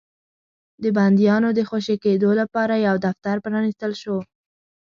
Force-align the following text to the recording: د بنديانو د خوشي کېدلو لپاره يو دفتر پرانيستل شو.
د 0.83 0.85
بنديانو 0.97 1.49
د 1.57 1.59
خوشي 1.69 1.95
کېدلو 2.03 2.31
لپاره 2.41 2.83
يو 2.87 2.95
دفتر 3.05 3.35
پرانيستل 3.45 3.91
شو. 4.01 4.17